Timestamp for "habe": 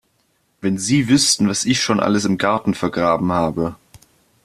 3.33-3.75